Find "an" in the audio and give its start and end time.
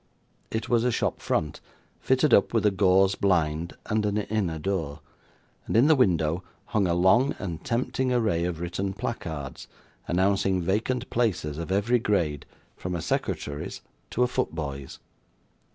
4.03-4.17